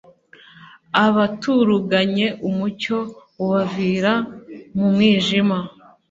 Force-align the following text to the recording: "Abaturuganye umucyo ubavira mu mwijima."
"Abaturuganye 1.05 2.27
umucyo 2.47 2.97
ubavira 3.43 4.13
mu 4.75 4.85
mwijima." 4.93 5.57